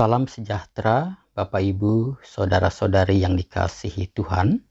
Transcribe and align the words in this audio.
Salam 0.00 0.24
sejahtera, 0.24 1.28
Bapak 1.36 1.60
Ibu, 1.60 2.24
saudara-saudari 2.24 3.20
yang 3.20 3.36
dikasihi 3.36 4.08
Tuhan. 4.16 4.64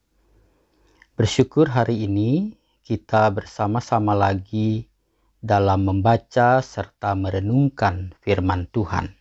Bersyukur 1.14 1.70
hari 1.70 2.09
ini 2.09 2.57
kita 2.82 3.29
bersama-sama 3.29 4.18
lagi 4.18 4.89
dalam 5.37 5.86
membaca 5.86 6.65
serta 6.65 7.14
merenungkan 7.14 8.18
firman 8.25 8.73
Tuhan. 8.73 9.14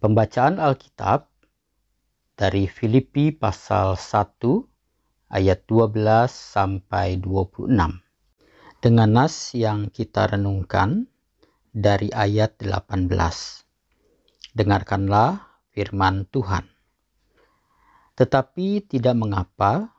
Pembacaan 0.00 0.56
Alkitab 0.56 1.28
dari 2.32 2.64
Filipi 2.64 3.36
pasal 3.36 4.00
1 4.00 4.40
ayat 5.28 5.60
12 5.68 5.92
sampai 6.32 7.20
26. 7.20 7.68
Dengan 8.80 9.10
nas 9.12 9.52
yang 9.52 9.92
kita 9.92 10.24
renungkan 10.24 11.04
dari 11.68 12.08
ayat 12.16 12.56
18. 12.56 13.68
Dengarkanlah 14.50 15.46
firman 15.70 16.26
Tuhan. 16.26 16.66
Tetapi 18.18 18.84
tidak 18.90 19.14
mengapa, 19.14 19.94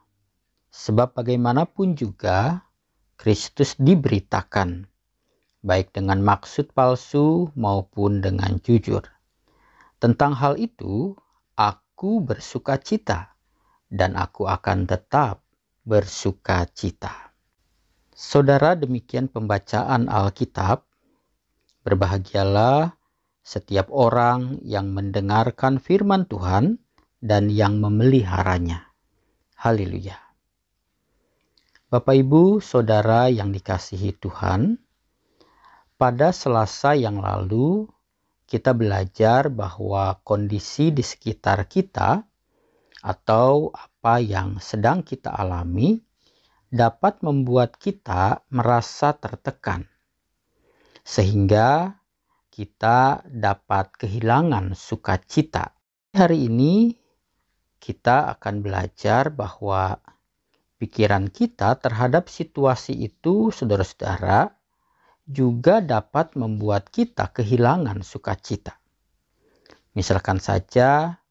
sebab 0.68 1.16
bagaimanapun 1.16 1.96
juga 1.96 2.68
Kristus 3.16 3.80
diberitakan, 3.80 4.86
baik 5.64 5.96
dengan 5.96 6.20
maksud 6.20 6.76
palsu 6.76 7.50
maupun 7.56 8.20
dengan 8.20 8.60
jujur. 8.60 9.08
Tentang 10.02 10.36
hal 10.36 10.60
itu, 10.60 11.16
aku 11.56 12.20
bersuka 12.20 12.76
cita, 12.82 13.38
dan 13.88 14.20
aku 14.20 14.52
akan 14.52 14.84
tetap 14.84 15.46
bersuka 15.88 16.68
cita. 16.76 17.32
Saudara, 18.12 18.76
demikian 18.78 19.32
pembacaan 19.32 20.12
Alkitab. 20.12 20.86
Berbahagialah 21.82 23.01
setiap 23.42 23.90
orang 23.90 24.62
yang 24.62 24.94
mendengarkan 24.94 25.82
firman 25.82 26.30
Tuhan 26.30 26.78
dan 27.22 27.50
yang 27.50 27.82
memeliharanya. 27.82 28.90
Haleluya. 29.58 30.18
Bapak, 31.92 32.16
ibu, 32.18 32.64
saudara 32.64 33.28
yang 33.28 33.52
dikasihi 33.52 34.16
Tuhan, 34.16 34.80
pada 36.00 36.34
Selasa 36.34 36.96
yang 36.98 37.20
lalu 37.20 37.86
kita 38.50 38.74
belajar 38.74 39.52
bahwa 39.52 40.18
kondisi 40.24 40.90
di 40.90 41.06
sekitar 41.06 41.70
kita 41.70 42.24
atau 43.06 43.70
apa 43.76 44.18
yang 44.18 44.58
sedang 44.58 45.06
kita 45.06 45.30
alami 45.30 46.02
dapat 46.72 47.20
membuat 47.22 47.76
kita 47.76 48.48
merasa 48.50 49.12
tertekan, 49.14 49.86
sehingga 51.04 52.01
kita 52.52 53.24
dapat 53.32 53.96
kehilangan 53.96 54.76
sukacita. 54.76 55.72
Hari 56.12 56.52
ini 56.52 56.92
kita 57.80 58.36
akan 58.36 58.60
belajar 58.60 59.32
bahwa 59.32 59.96
pikiran 60.76 61.32
kita 61.32 61.80
terhadap 61.80 62.28
situasi 62.28 63.08
itu, 63.08 63.56
saudara-saudara, 63.56 64.52
juga 65.24 65.80
dapat 65.80 66.36
membuat 66.36 66.92
kita 66.92 67.32
kehilangan 67.32 68.04
sukacita. 68.04 68.76
Misalkan 69.96 70.44
saja, 70.44 71.24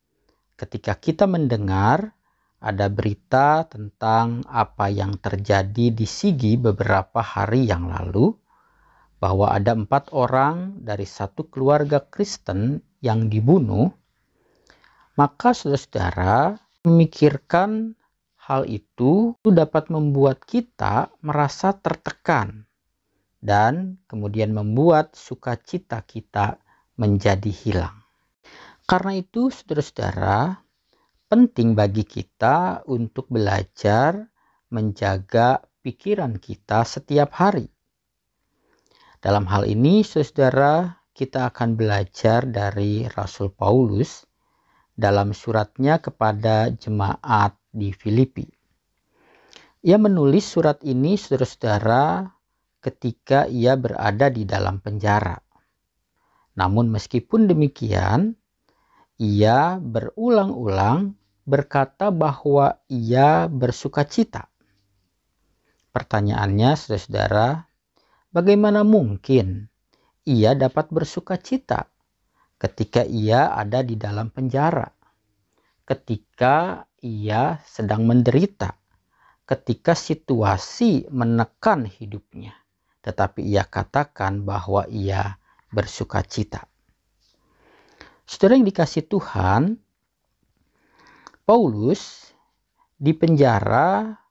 ketika 0.56 0.96
kita 0.96 1.28
mendengar 1.28 2.16
ada 2.64 2.88
berita 2.88 3.68
tentang 3.68 4.40
apa 4.48 4.88
yang 4.88 5.20
terjadi 5.20 5.92
di 5.92 6.06
Sigi 6.08 6.56
beberapa 6.56 7.20
hari 7.20 7.68
yang 7.68 7.92
lalu, 7.92 8.39
bahwa 9.20 9.52
ada 9.52 9.76
empat 9.76 10.16
orang 10.16 10.80
dari 10.80 11.04
satu 11.04 11.46
keluarga 11.52 12.00
Kristen 12.00 12.80
yang 13.04 13.28
dibunuh, 13.28 13.92
maka 15.20 15.52
saudara-saudara 15.52 16.56
memikirkan 16.88 17.92
hal 18.40 18.64
itu 18.64 19.36
dapat 19.44 19.92
membuat 19.92 20.40
kita 20.48 21.12
merasa 21.20 21.76
tertekan 21.76 22.64
dan 23.44 24.00
kemudian 24.08 24.56
membuat 24.56 25.12
sukacita 25.12 26.00
kita 26.00 26.56
menjadi 26.96 27.52
hilang. 27.52 28.00
Karena 28.88 29.20
itu, 29.20 29.52
saudara-saudara, 29.52 30.64
penting 31.28 31.76
bagi 31.76 32.08
kita 32.08 32.88
untuk 32.88 33.28
belajar 33.28 34.32
menjaga 34.72 35.60
pikiran 35.84 36.40
kita 36.40 36.82
setiap 36.88 37.36
hari 37.36 37.68
dalam 39.20 39.44
hal 39.52 39.68
ini, 39.68 40.00
saudara, 40.00 40.96
kita 41.12 41.52
akan 41.52 41.76
belajar 41.76 42.48
dari 42.48 43.04
Rasul 43.04 43.52
Paulus 43.52 44.24
dalam 44.96 45.36
suratnya 45.36 46.00
kepada 46.00 46.72
jemaat 46.72 47.52
di 47.68 47.92
Filipi. 47.92 48.48
Ia 49.84 50.00
menulis 50.00 50.48
surat 50.48 50.80
ini, 50.88 51.20
saudara-saudara, 51.20 52.32
ketika 52.80 53.44
ia 53.44 53.76
berada 53.76 54.32
di 54.32 54.48
dalam 54.48 54.80
penjara. 54.80 55.36
Namun, 56.56 56.88
meskipun 56.88 57.44
demikian, 57.44 58.40
ia 59.20 59.76
berulang-ulang 59.76 61.12
berkata 61.44 62.08
bahwa 62.08 62.80
ia 62.88 63.52
bersuka 63.52 64.08
cita. 64.08 64.48
Pertanyaannya, 65.92 66.72
saudara-saudara, 66.72 67.69
Bagaimana 68.30 68.86
mungkin 68.86 69.66
ia 70.22 70.54
dapat 70.54 70.94
bersuka 70.94 71.34
cita 71.34 71.90
ketika 72.62 73.02
ia 73.02 73.50
ada 73.50 73.82
di 73.82 73.98
dalam 73.98 74.30
penjara, 74.30 74.86
ketika 75.82 76.86
ia 77.02 77.58
sedang 77.66 78.06
menderita, 78.06 78.78
ketika 79.50 79.98
situasi 79.98 81.10
menekan 81.10 81.90
hidupnya, 81.90 82.54
tetapi 83.02 83.42
ia 83.50 83.66
katakan 83.66 84.46
bahwa 84.46 84.86
ia 84.86 85.42
bersuka 85.74 86.22
cita. 86.22 86.70
Saudara 88.30 88.54
yang 88.54 88.70
dikasih 88.70 89.10
Tuhan, 89.10 89.74
Paulus 91.42 92.30
dipenjara 92.94 94.22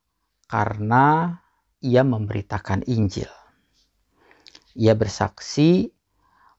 karena 0.48 1.36
ia 1.84 2.08
memberitakan 2.08 2.88
Injil. 2.88 3.39
Ia 4.79 4.95
bersaksi 4.95 5.91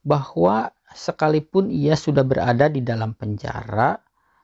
bahwa 0.04 0.76
sekalipun 0.92 1.72
ia 1.72 1.96
sudah 1.96 2.20
berada 2.20 2.68
di 2.68 2.84
dalam 2.84 3.16
penjara, 3.16 3.96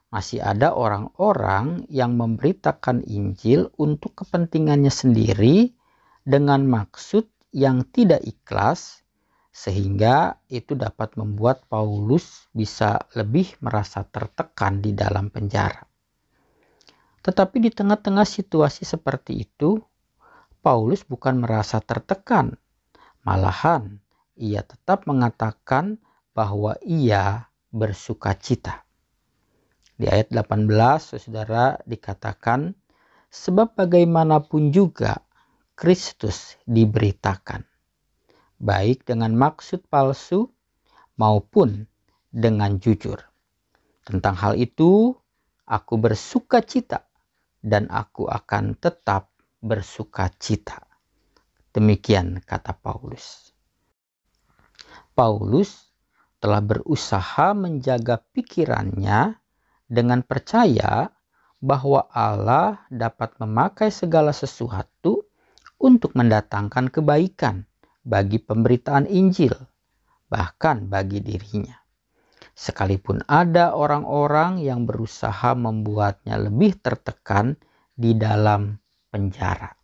masih 0.09 0.41
ada 0.41 0.73
orang-orang 0.73 1.85
yang 1.93 2.17
memberitakan 2.17 3.05
Injil 3.05 3.69
untuk 3.77 4.17
kepentingannya 4.25 4.89
sendiri 4.89 5.77
dengan 6.25 6.65
maksud 6.65 7.29
yang 7.53 7.85
tidak 7.93 8.25
ikhlas, 8.25 9.05
sehingga 9.53 10.41
itu 10.49 10.73
dapat 10.73 11.17
membuat 11.21 11.69
Paulus 11.69 12.49
bisa 12.57 13.05
lebih 13.13 13.57
merasa 13.61 14.05
tertekan 14.09 14.81
di 14.81 14.97
dalam 14.97 15.29
penjara. 15.29 15.85
Tetapi 17.25 17.57
di 17.59 17.71
tengah-tengah 17.75 18.25
situasi 18.25 18.87
seperti 18.87 19.45
itu, 19.45 19.81
Paulus 20.63 21.03
bukan 21.03 21.43
merasa 21.43 21.83
tertekan, 21.83 22.55
Malahan, 23.27 23.99
ia 24.39 24.63
tetap 24.63 25.03
mengatakan 25.11 25.99
bahwa 26.31 26.79
ia 26.87 27.51
bersuka 27.75 28.39
cita. 28.39 28.87
Di 29.99 30.07
ayat 30.07 30.31
18, 30.31 30.71
saudara 31.19 31.75
dikatakan, 31.91 32.79
sebab 33.27 33.75
bagaimanapun 33.75 34.71
juga 34.71 35.27
Kristus 35.75 36.55
diberitakan, 36.71 37.67
baik 38.63 39.03
dengan 39.03 39.35
maksud 39.35 39.91
palsu 39.91 40.47
maupun 41.19 41.91
dengan 42.31 42.79
jujur. 42.79 43.19
Tentang 44.07 44.39
hal 44.39 44.55
itu, 44.55 45.11
aku 45.67 45.99
bersuka 45.99 46.63
cita 46.63 47.03
dan 47.59 47.91
aku 47.91 48.31
akan 48.31 48.79
tetap 48.79 49.35
bersuka 49.59 50.31
cita. 50.39 50.86
Demikian 51.77 52.41
kata 52.41 52.73
Paulus. 52.73 53.53
Paulus 55.13 55.93
telah 56.41 56.65
berusaha 56.65 57.53
menjaga 57.53 58.17
pikirannya 58.33 59.37
dengan 59.85 60.25
percaya 60.25 61.13
bahwa 61.61 62.09
Allah 62.09 62.81
dapat 62.89 63.37
memakai 63.45 63.93
segala 63.93 64.33
sesuatu 64.33 65.29
untuk 65.77 66.17
mendatangkan 66.17 66.89
kebaikan 66.89 67.69
bagi 68.01 68.41
pemberitaan 68.41 69.05
Injil, 69.05 69.53
bahkan 70.33 70.89
bagi 70.89 71.21
dirinya. 71.21 71.77
Sekalipun 72.57 73.21
ada 73.29 73.77
orang-orang 73.77 74.65
yang 74.65 74.89
berusaha 74.89 75.53
membuatnya 75.53 76.41
lebih 76.41 76.81
tertekan 76.81 77.61
di 77.93 78.17
dalam 78.17 78.81
penjara. 79.13 79.77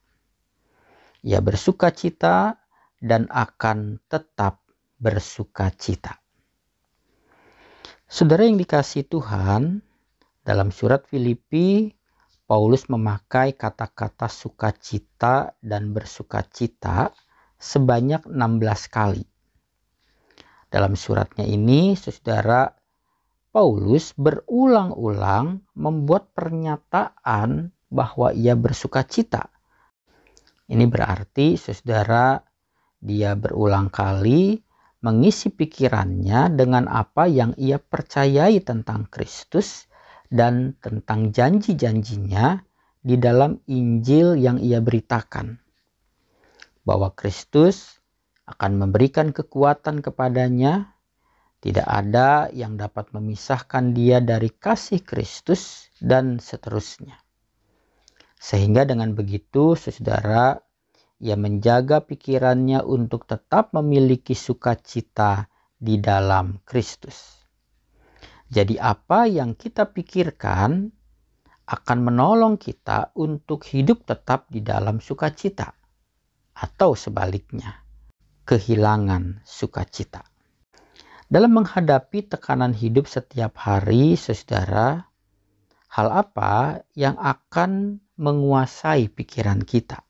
Ia 1.22 1.38
bersuka 1.38 1.94
cita 1.94 2.58
dan 2.98 3.30
akan 3.30 4.02
tetap 4.10 4.62
bersuka 4.98 5.70
cita. 5.74 6.19
Saudara 8.06 8.44
yang 8.44 8.58
dikasih 8.58 9.08
Tuhan, 9.08 9.80
dalam 10.42 10.74
surat 10.74 11.06
Filipi, 11.06 11.94
Paulus 12.44 12.90
memakai 12.90 13.54
kata-kata 13.54 14.28
sukacita 14.28 15.56
dan 15.62 15.94
bersukacita 15.94 17.14
sebanyak 17.56 18.26
16 18.26 18.90
kali. 18.92 19.24
Dalam 20.69 20.98
suratnya 20.98 21.46
ini, 21.46 21.94
saudara, 21.94 22.74
Paulus 23.54 24.16
berulang-ulang 24.19 25.62
membuat 25.78 26.34
pernyataan 26.34 27.70
bahwa 27.92 28.32
ia 28.32 28.56
bersukacita. 28.56 29.52
Ini 30.72 30.88
berarti, 30.88 31.60
saudara, 31.60 32.40
dia 32.96 33.36
berulang 33.36 33.92
kali 33.92 34.56
mengisi 35.04 35.52
pikirannya 35.52 36.48
dengan 36.56 36.88
apa 36.88 37.28
yang 37.28 37.52
ia 37.60 37.76
percayai 37.76 38.62
tentang 38.64 39.04
Kristus 39.12 39.84
dan 40.32 40.72
tentang 40.80 41.28
janji-janjinya 41.28 42.64
di 43.04 43.20
dalam 43.20 43.60
Injil 43.69 44.40
yang 44.40 44.56
ia 44.64 44.80
beritakan. 44.80 45.60
Bahwa 46.88 47.12
Kristus 47.12 48.00
akan 48.48 48.80
memberikan 48.80 49.36
kekuatan 49.36 50.00
kepadanya, 50.00 50.96
tidak 51.60 51.84
ada 51.84 52.48
yang 52.48 52.80
dapat 52.80 53.12
memisahkan 53.12 53.92
dia 53.92 54.24
dari 54.24 54.48
kasih 54.48 55.04
Kristus 55.04 55.92
dan 56.00 56.40
seterusnya. 56.40 57.20
Sehingga 58.42 58.82
dengan 58.82 59.14
begitu, 59.14 59.78
saudara, 59.78 60.58
ia 61.22 61.38
menjaga 61.38 62.02
pikirannya 62.02 62.82
untuk 62.82 63.22
tetap 63.22 63.70
memiliki 63.70 64.34
sukacita 64.34 65.46
di 65.78 66.02
dalam 66.02 66.58
Kristus. 66.66 67.38
Jadi, 68.50 68.82
apa 68.82 69.30
yang 69.30 69.54
kita 69.54 69.94
pikirkan 69.94 70.90
akan 71.70 71.98
menolong 72.02 72.58
kita 72.58 73.14
untuk 73.14 73.62
hidup 73.62 74.02
tetap 74.02 74.50
di 74.50 74.58
dalam 74.58 74.98
sukacita, 74.98 75.70
atau 76.58 76.98
sebaliknya, 76.98 77.86
kehilangan 78.42 79.46
sukacita. 79.46 80.26
Dalam 81.30 81.54
menghadapi 81.62 82.26
tekanan 82.26 82.74
hidup 82.74 83.06
setiap 83.06 83.54
hari, 83.62 84.18
saudara, 84.18 85.06
hal 85.92 86.08
apa 86.08 86.80
yang 86.96 87.20
akan 87.20 88.00
menguasai 88.16 89.12
pikiran 89.12 89.60
kita? 89.60 90.00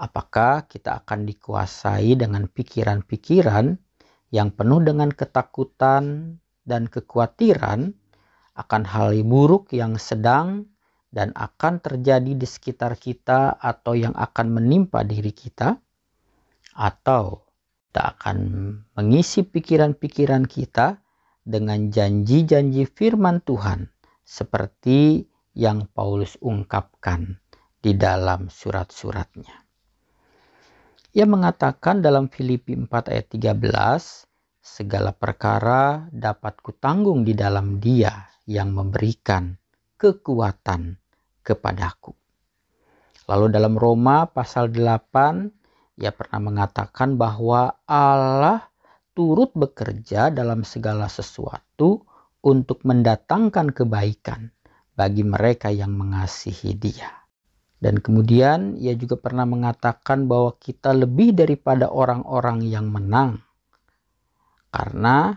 Apakah 0.00 0.64
kita 0.64 1.04
akan 1.04 1.28
dikuasai 1.28 2.16
dengan 2.16 2.48
pikiran-pikiran 2.48 3.76
yang 4.32 4.48
penuh 4.56 4.80
dengan 4.80 5.12
ketakutan 5.12 6.36
dan 6.64 6.88
kekhawatiran 6.88 7.92
akan 8.56 8.82
hal 8.88 9.20
buruk 9.20 9.68
yang 9.76 10.00
sedang 10.00 10.72
dan 11.12 11.36
akan 11.36 11.84
terjadi 11.84 12.32
di 12.32 12.46
sekitar 12.48 12.96
kita 12.96 13.52
atau 13.52 13.92
yang 14.00 14.16
akan 14.16 14.48
menimpa 14.48 15.04
diri 15.04 15.34
kita? 15.36 15.76
Atau 16.72 17.44
kita 17.90 18.16
akan 18.16 18.38
mengisi 18.96 19.44
pikiran-pikiran 19.44 20.48
kita 20.48 21.04
dengan 21.44 21.92
janji-janji 21.92 22.86
firman 22.86 23.44
Tuhan 23.44 23.97
seperti 24.28 25.24
yang 25.56 25.88
Paulus 25.88 26.36
ungkapkan 26.44 27.40
di 27.80 27.96
dalam 27.96 28.52
surat-suratnya. 28.52 29.64
Ia 31.16 31.24
mengatakan 31.24 32.04
dalam 32.04 32.28
Filipi 32.28 32.76
4 32.76 33.08
ayat 33.08 33.26
13, 33.32 34.28
segala 34.60 35.16
perkara 35.16 36.04
dapat 36.12 36.60
kutanggung 36.60 37.24
di 37.24 37.32
dalam 37.32 37.80
dia 37.80 38.28
yang 38.44 38.76
memberikan 38.76 39.56
kekuatan 39.96 41.00
kepadaku. 41.40 42.12
Lalu 43.24 43.46
dalam 43.48 43.80
Roma 43.80 44.28
pasal 44.28 44.68
8, 44.68 45.96
ia 46.04 46.12
pernah 46.12 46.40
mengatakan 46.44 47.16
bahwa 47.16 47.80
Allah 47.88 48.68
turut 49.16 49.50
bekerja 49.56 50.28
dalam 50.30 50.62
segala 50.62 51.08
sesuatu 51.08 52.04
untuk 52.42 52.82
mendatangkan 52.86 53.74
kebaikan 53.74 54.54
bagi 54.98 55.22
mereka 55.22 55.70
yang 55.70 55.94
mengasihi 55.94 56.74
dia. 56.74 57.10
Dan 57.78 58.02
kemudian 58.02 58.74
ia 58.74 58.98
juga 58.98 59.14
pernah 59.14 59.46
mengatakan 59.46 60.26
bahwa 60.26 60.58
kita 60.58 60.90
lebih 60.90 61.38
daripada 61.38 61.86
orang-orang 61.86 62.66
yang 62.66 62.90
menang. 62.90 63.38
Karena 64.74 65.30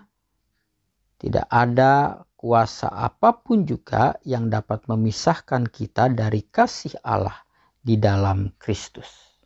tidak 1.21 1.45
ada 1.53 2.25
kuasa 2.33 2.89
apa 2.89 3.37
pun 3.37 3.69
juga 3.69 4.17
yang 4.25 4.49
dapat 4.49 4.89
memisahkan 4.89 5.69
kita 5.69 6.09
dari 6.09 6.41
kasih 6.49 6.97
Allah 7.05 7.37
di 7.77 8.01
dalam 8.01 8.49
Kristus. 8.57 9.37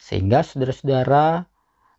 Sehingga 0.00 0.40
saudara-saudara 0.40 1.44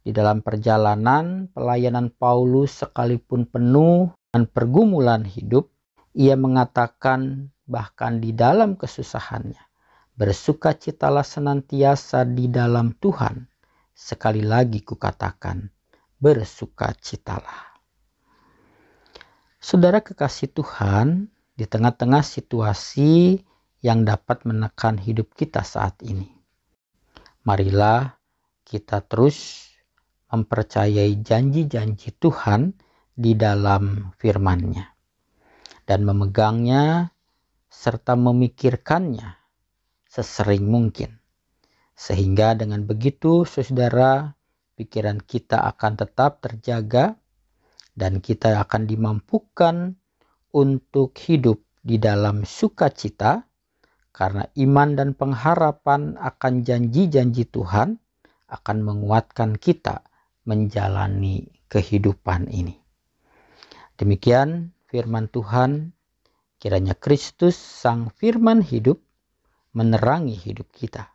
di 0.02 0.10
dalam 0.10 0.42
perjalanan 0.42 1.54
pelayanan 1.54 2.10
Paulus 2.10 2.82
sekalipun 2.82 3.46
penuh 3.46 4.10
dengan 4.34 4.50
pergumulan 4.50 5.30
hidup, 5.30 5.70
ia 6.18 6.34
mengatakan 6.34 7.54
bahkan 7.70 8.18
di 8.18 8.34
dalam 8.34 8.74
kesusahannya, 8.82 9.62
Bersukacitalah 10.18 11.22
senantiasa 11.22 12.26
di 12.26 12.50
dalam 12.50 12.98
Tuhan. 12.98 13.46
Sekali 13.94 14.42
lagi 14.42 14.82
kukatakan, 14.82 15.70
bersukacitalah. 16.18 17.78
Saudara 19.62 20.02
kekasih 20.02 20.50
Tuhan, 20.50 21.30
di 21.54 21.70
tengah-tengah 21.70 22.26
situasi 22.26 23.38
yang 23.86 24.02
dapat 24.02 24.50
menekan 24.50 24.98
hidup 24.98 25.34
kita 25.38 25.62
saat 25.62 26.02
ini. 26.02 26.30
Marilah 27.46 28.18
kita 28.66 29.06
terus 29.06 29.70
mempercayai 30.34 31.22
janji-janji 31.22 32.18
Tuhan 32.18 32.74
di 33.14 33.38
dalam 33.38 34.14
firman-Nya 34.18 34.86
dan 35.86 36.02
memegangnya 36.08 37.14
serta 37.70 38.14
memikirkannya 38.18 39.38
sesering 40.08 40.70
mungkin. 40.70 41.18
Sehingga 41.94 42.58
dengan 42.58 42.86
begitu 42.86 43.46
saudara 43.46 44.34
pikiran 44.78 45.22
kita 45.22 45.62
akan 45.74 45.94
tetap 45.98 46.42
terjaga 46.42 47.18
dan 47.94 48.22
kita 48.22 48.58
akan 48.62 48.90
dimampukan 48.90 49.98
untuk 50.54 51.14
hidup 51.22 51.62
di 51.82 52.02
dalam 52.02 52.46
sukacita 52.46 53.46
karena 54.14 54.46
iman 54.58 54.90
dan 54.94 55.10
pengharapan 55.18 56.18
akan 56.22 56.62
janji-janji 56.62 57.50
Tuhan 57.50 57.98
akan 58.50 58.78
menguatkan 58.86 59.58
kita 59.58 60.06
menjalani 60.46 61.50
kehidupan 61.66 62.54
ini. 62.54 62.83
Demikian 64.04 64.76
firman 64.92 65.32
Tuhan, 65.32 65.96
kiranya 66.60 66.92
Kristus 66.92 67.56
sang 67.56 68.12
firman 68.12 68.60
hidup 68.60 69.00
menerangi 69.72 70.36
hidup 70.36 70.68
kita. 70.76 71.08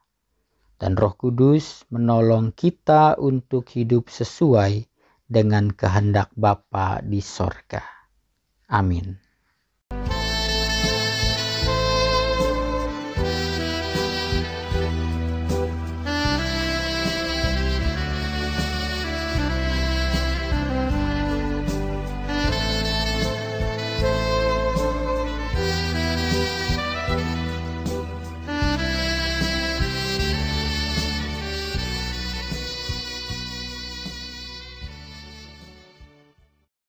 Dan 0.80 0.96
Roh 0.96 1.12
Kudus 1.12 1.84
menolong 1.92 2.56
kita 2.56 3.20
untuk 3.20 3.68
hidup 3.76 4.08
sesuai 4.08 4.88
dengan 5.28 5.68
kehendak 5.68 6.32
Bapa 6.32 7.04
di 7.04 7.20
sorga. 7.20 7.84
Amin. 8.72 9.27